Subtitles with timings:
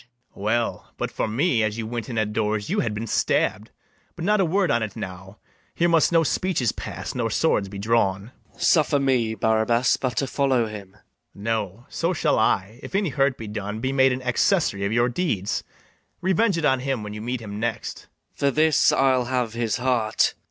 [0.01, 0.43] [Exit.] BARABAS.
[0.43, 3.69] Well, but for me, as you went in at doors You had been stabb'd:
[4.15, 5.37] but not a word on't now;
[5.75, 8.31] Here must no speeches pass, nor swords be drawn.
[8.55, 8.67] MATHIAS.
[8.67, 10.93] Suffer me, Barabas, but to follow him.
[10.93, 11.03] BARABAS.
[11.35, 15.07] No; so shall I, if any hurt be done, Be made an accessary of your
[15.07, 15.63] deeds:
[16.19, 18.07] Revenge it on him when you meet him next.
[18.31, 18.39] MATHIAS.
[18.39, 20.33] For this I'll have his heart.